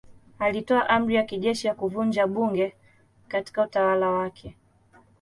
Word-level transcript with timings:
Alitoa 0.39 0.89
amri 0.89 1.15
ya 1.15 1.23
kijeshi 1.23 1.67
ya 1.67 1.75
kuvunja 1.75 2.27
bunge 2.27 2.75
katika 3.27 3.63
utawala 3.63 4.09
wake. 4.09 4.55